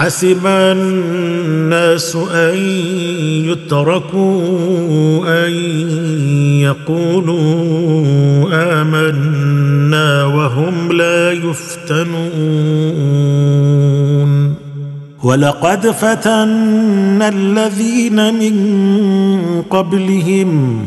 [0.00, 2.56] أحسب الناس أن
[3.44, 4.38] يتركوا
[5.46, 5.52] أن
[6.64, 7.40] يقولوا
[8.52, 12.80] آمنا وهم لا يفتنون.
[15.22, 18.56] ولقد فتنا الذين من
[19.70, 20.84] قبلهم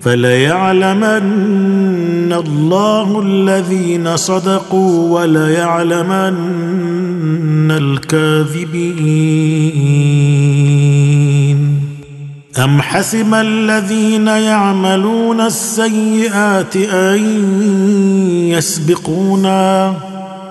[0.00, 1.22] فليعلمن
[2.32, 6.38] الله الذين صدقوا وليعلمن
[7.70, 9.18] الكاذبين.
[12.58, 17.18] أم حسب الذين يعملون السيئات أن
[18.50, 19.94] يسبقونا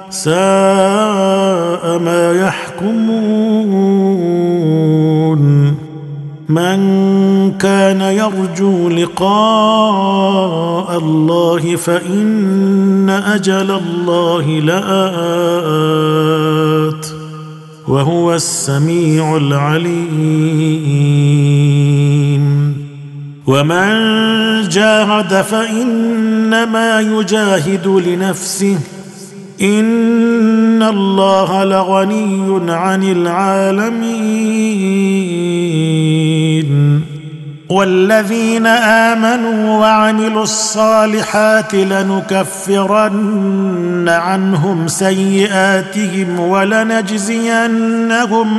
[0.10, 3.48] ساء ما يحكمون.
[6.50, 10.48] من كان يرجو لقاء
[10.98, 15.98] الله فإن أجل الله لآت
[17.88, 20.08] وهو السميع العليم.
[23.48, 23.90] ومن
[24.70, 28.78] جاهد فإنما يجاهد لنفسه
[29.62, 34.38] ان الله لغني عن العالمين
[37.70, 43.26] والذين امنوا وعملوا الصالحات لنكفرن
[44.10, 47.84] عنهم سيئاتهم ولنجزينهم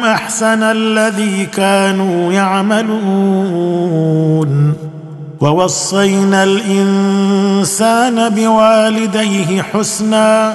[0.05, 3.89] احسن الذي كانوا يعملون
[5.41, 10.55] ووصينا الانسان بوالديه حسنا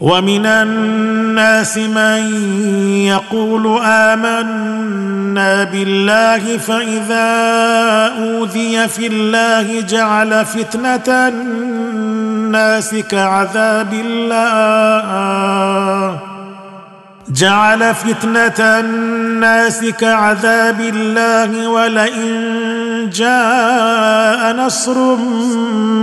[0.00, 2.44] ومن الناس من
[3.06, 7.28] يقول آمنا بالله فإذا
[8.18, 15.10] أوذي في الله جعل فتنة الناس كعذاب الله.
[17.40, 25.16] جعل فتنة الناس كعذاب الله ولئن جاء نصر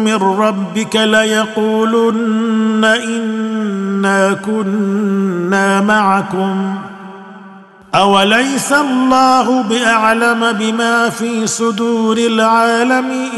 [0.04, 6.76] من ربك ليقولن إنا كنا معكم.
[7.96, 13.38] أوليس الله بأعلم بما في صدور العالمين؟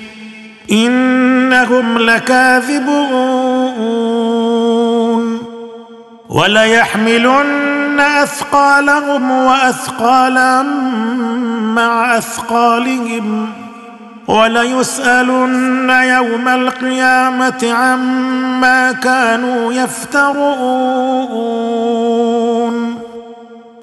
[0.71, 3.71] إنهم لكاذبون
[6.29, 10.63] وليحملن أثقالهم وأثقالا
[11.75, 13.49] مع أثقالهم
[14.27, 21.31] وليسألن يوم القيامة عما كانوا يفترون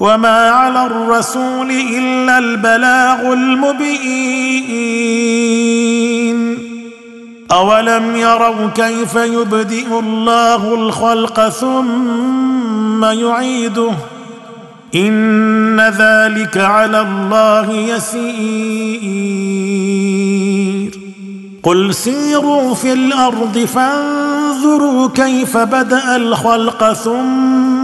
[0.00, 4.94] وما على الرسول الا البلاغ المبين
[7.52, 13.90] اولم يروا كيف يبدئ الله الخلق ثم يعيده
[14.94, 19.14] ان ذلك على الله يسير
[21.62, 27.83] قل سيروا في الأرض فانظروا كيف بدا الخلق ثم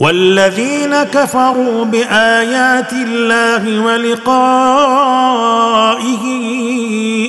[0.00, 4.28] والذين كفروا بآيات الله ولقائه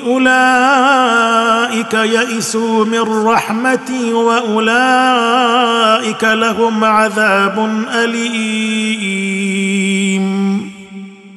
[0.08, 4.64] أولئك يئسوا من رحمتي وأولئك
[6.24, 9.40] لهم عذاب أليم.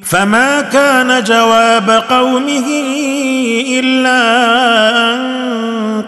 [0.03, 2.67] فما كان جواب قومه
[3.79, 4.19] إلا
[5.13, 5.21] أن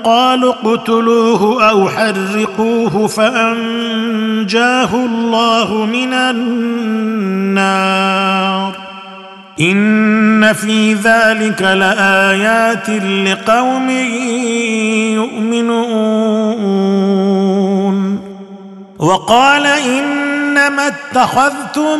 [0.03, 7.55] قالوا اقتلوه أو حرقوه فأنجاه الله من النار.
[9.61, 12.89] إن في ذلك لآيات
[13.25, 13.89] لقوم
[15.15, 16.55] يؤمنون.
[18.99, 21.99] وقال إنما اتخذتم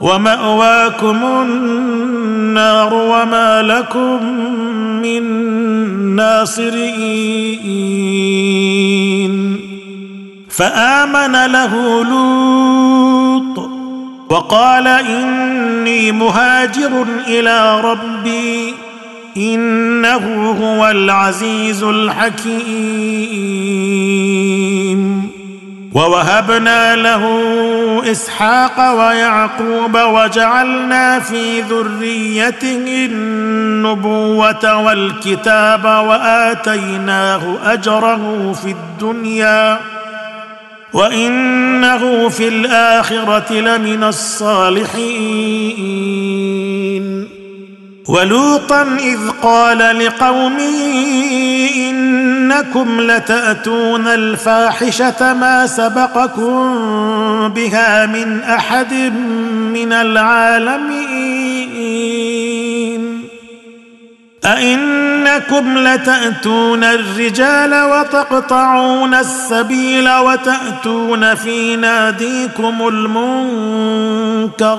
[0.00, 4.24] ومأواكم النار وما لكم
[5.02, 5.22] من
[6.16, 7.80] ناصرين.
[10.48, 13.70] فآمن له لوط
[14.30, 18.74] وقال إني مهاجر إلى ربي
[19.36, 22.60] إنه هو العزيز الحكيم.
[25.94, 27.24] ووهبنا له
[28.10, 39.80] إسحاق ويعقوب وجعلنا في ذريته النبوة والكتاب وآتيناه أجره في الدنيا
[40.92, 45.40] وإنه في الآخرة لمن الصالحين.
[48.08, 51.00] ولوطا إذ قال لقومه
[52.50, 58.94] إنكم لتأتون الفاحشة ما سبقكم بها من أحد
[59.74, 61.30] من العالمين.
[64.44, 74.78] أئنكم لتأتون الرجال وتقطعون السبيل وتأتون في ناديكم المنكر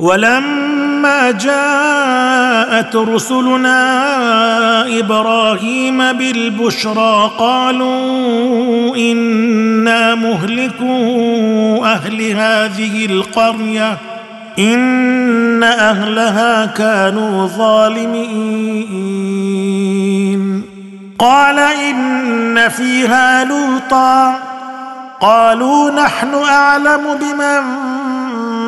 [0.00, 3.78] ولما جاءت رسلنا
[4.98, 13.98] إبراهيم بالبشرى قالوا إنا مهلكو أهل هذه القرية
[14.58, 19.00] إن أهلها كانوا ظالمين.
[21.18, 24.38] قال إن فيها لوطا
[25.20, 27.90] قالوا نحن أعلم بمن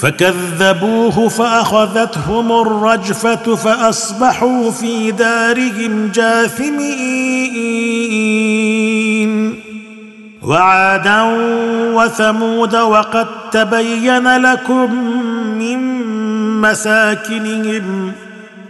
[0.00, 7.74] فكذبوه فأخذتهم الرجفة فأصبحوا في دارهم جاثمين.
[10.42, 11.22] وعادا
[11.94, 14.94] وثمود وقد تبين لكم
[15.58, 16.04] من
[16.60, 18.12] مساكنهم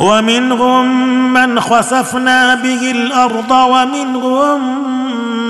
[0.00, 0.84] ومنهم
[1.32, 4.60] من خسفنا به الأرض ومنهم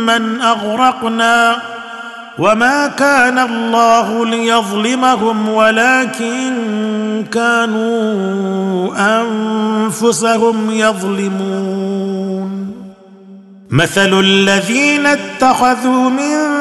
[0.07, 1.57] من أغرقنا
[2.39, 6.55] وما كان الله ليظلمهم ولكن
[7.33, 8.91] كانوا
[9.21, 12.51] أنفسهم يظلمون.
[13.71, 16.61] مثل الذين اتخذوا من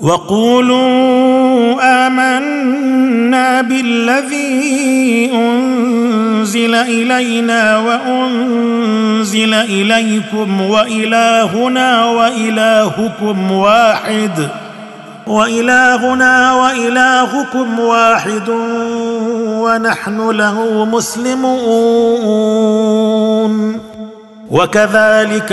[0.00, 1.76] وقولوا
[2.06, 14.48] آمنا بالذي أنزل إلينا وأنزل إليكم وإلهنا وإلهكم واحد
[15.26, 18.48] وإلهنا وإلهكم واحد
[19.48, 22.36] ونحن له مسلمون.
[24.50, 25.52] وكذلك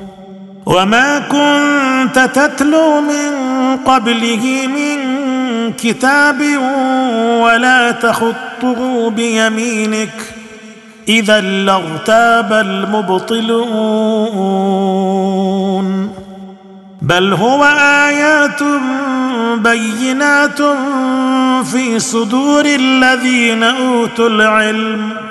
[0.65, 3.31] وما كنت تتلو من
[3.85, 4.99] قبله من
[5.73, 6.41] كتاب
[7.41, 10.13] ولا تخطه بيمينك
[11.09, 13.61] إذا لاغتاب المبطلون.
[17.01, 17.63] بل هو
[18.07, 18.63] آيات
[19.57, 20.61] بينات
[21.65, 25.30] في صدور الذين أوتوا العلم.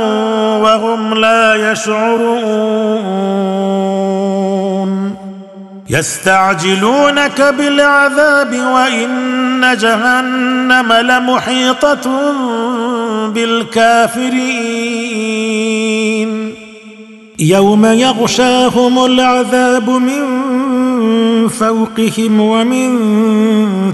[0.56, 3.10] وهم لا يشعرون.
[5.90, 12.10] يستعجلونك بالعذاب وإن جهنم لمحيطة
[13.28, 14.90] بالكافرين.
[17.38, 20.59] يوم يغشاهم العذاب من
[21.48, 22.90] فوقهم ومن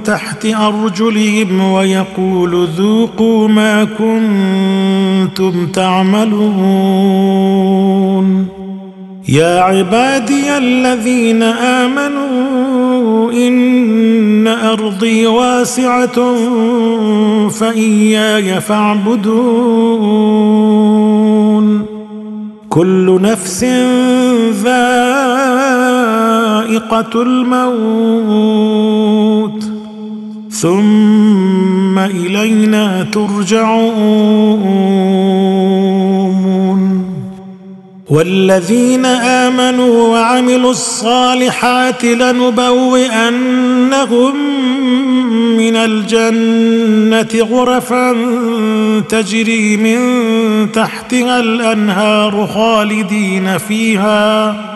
[0.05, 6.97] تحت أرجلهم ويقول ذوقوا ما كنتم تعملون.
[9.29, 16.35] يا عبادي الذين آمنوا إن أرضي واسعة
[17.49, 20.27] فإياي فاعبدون.
[22.69, 23.65] كل نفس
[26.67, 28.57] ذائقه الموت.
[30.51, 34.67] ثم إلينا ترجعون.
[38.11, 43.57] والذين آمنوا وعملوا الصالحات لنبوئنهم
[45.57, 48.17] من الجنة غرفا
[49.09, 49.99] تجري من
[50.73, 54.76] تحتها الأنهار خالدين فيها.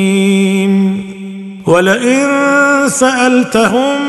[1.67, 2.27] ولئن
[2.89, 4.01] سألتهم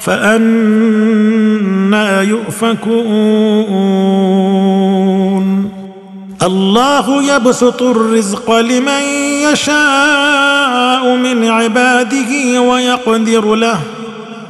[0.00, 1.42] فأنا
[2.22, 3.72] يؤفكون.
[6.42, 9.02] الله يبسط الرزق لمن
[9.52, 13.80] يشاء من عباده ويقدر له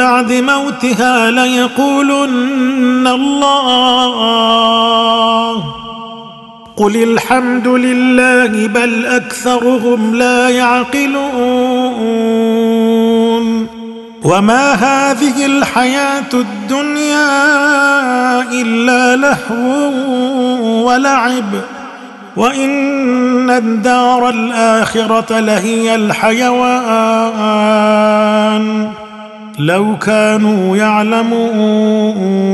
[0.00, 4.34] بعد موتها ليقولن الله.
[6.76, 11.26] قل الحمد لله بل أكثرهم لا يعقلون.
[14.24, 17.32] وما هذه الحياة الدنيا
[18.52, 19.90] إلا لهو
[20.86, 21.60] ولعب.
[22.36, 26.60] وإن الدار الآخرة لهي الحيوان.
[29.58, 32.50] لو كانوا يعلمون.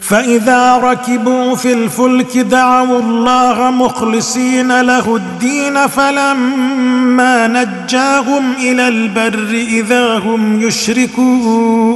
[0.00, 10.62] فإذا ركبوا في الفلك دعوا الله مخلصين له الدين فلما نجاهم إلى البر إذا هم
[10.62, 11.90] يشركون.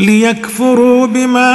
[0.00, 1.52] ليكفروا بما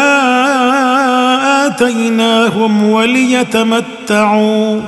[1.67, 4.81] آتيناهم وليتمتعوا.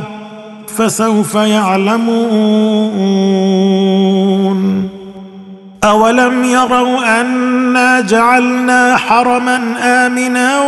[0.80, 2.20] فسوف يعلمون.
[5.84, 10.60] أولم يروا أنا جعلنا حرما آمنا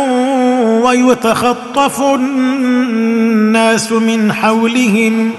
[0.84, 5.30] ويتخطف الناس من حولهم؟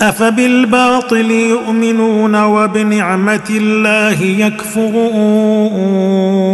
[0.00, 6.53] أفبالباطل يؤمنون وبنعمة الله يكفرون؟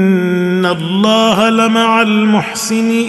[0.61, 3.01] إن الله لمع المحسنين